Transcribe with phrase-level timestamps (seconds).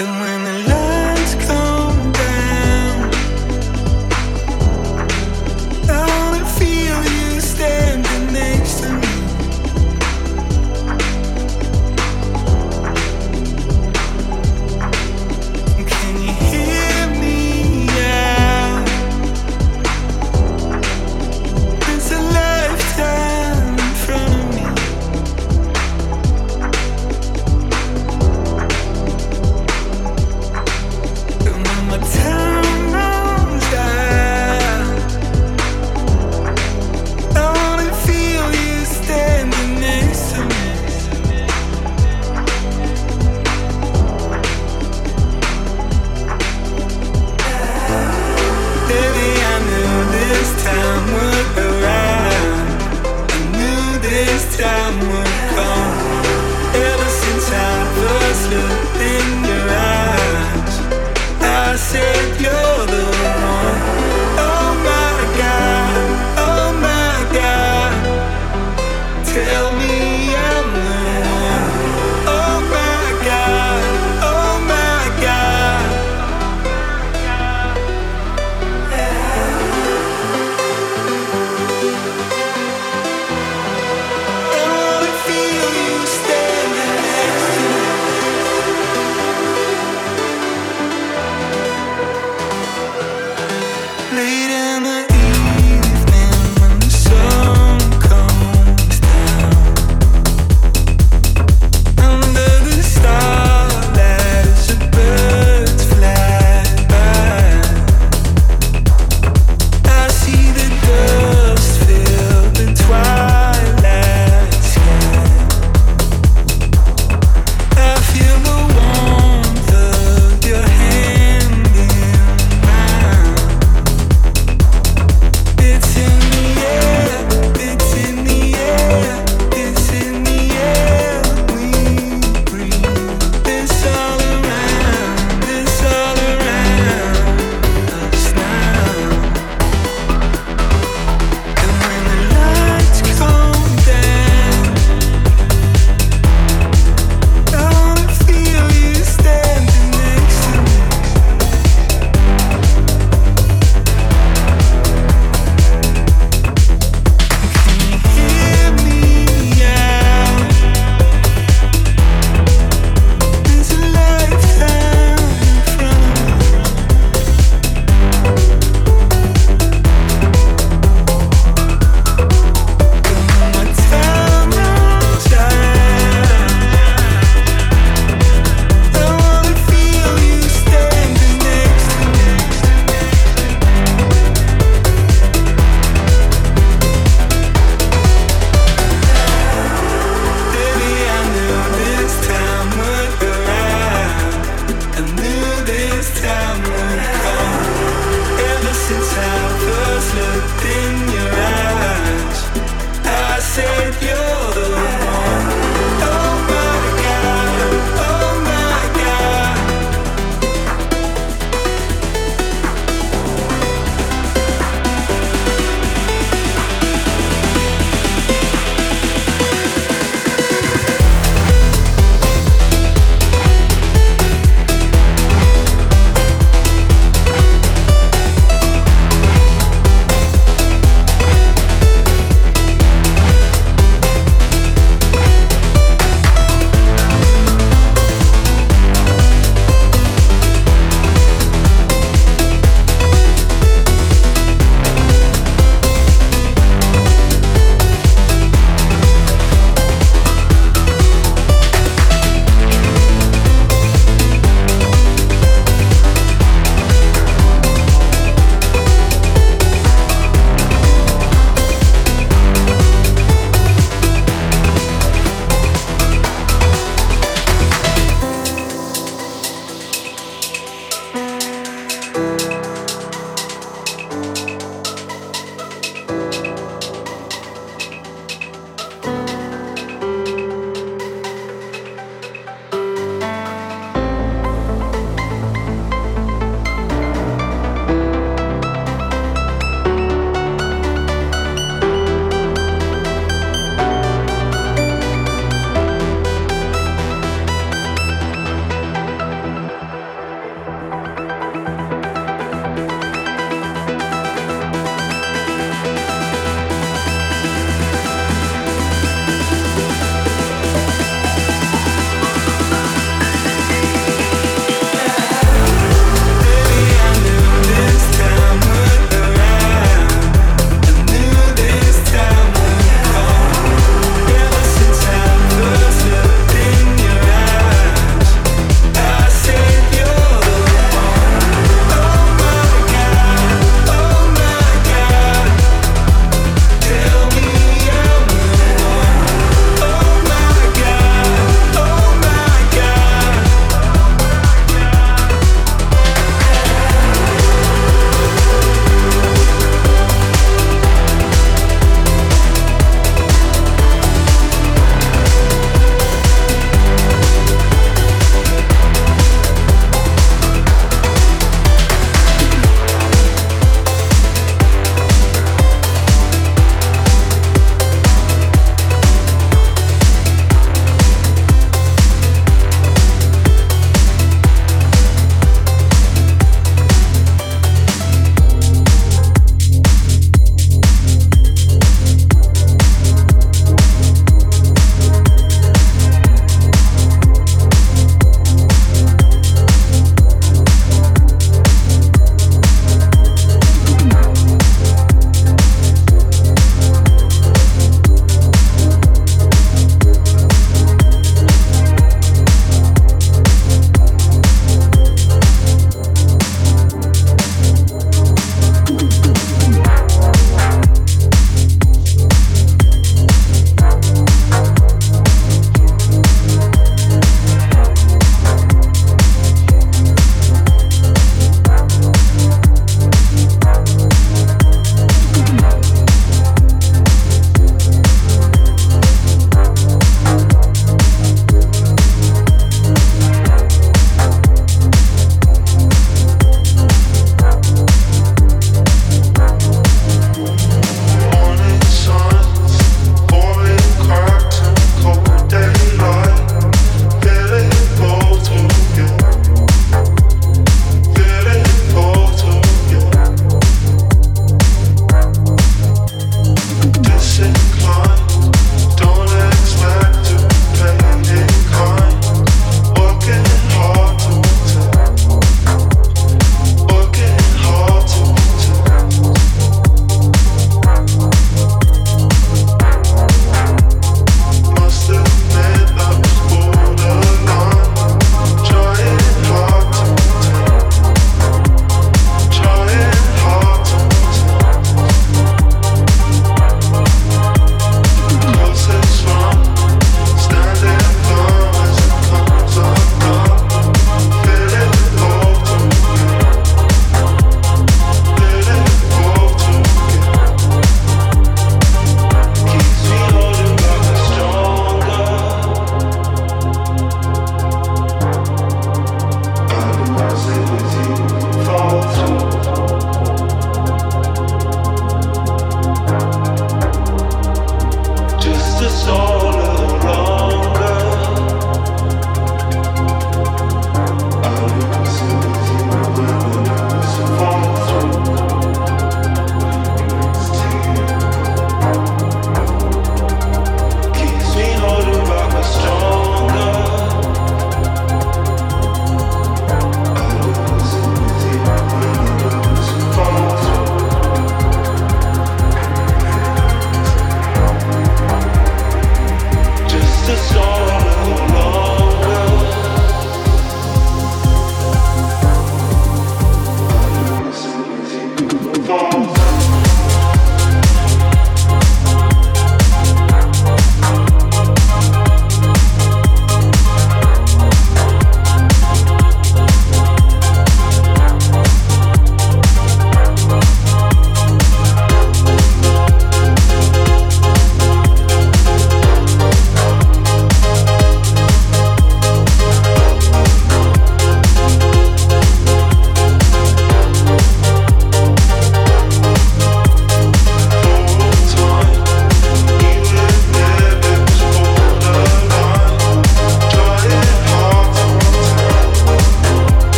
[0.00, 0.87] And when the love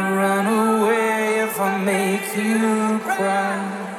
[0.00, 3.89] can run away if I make you cry.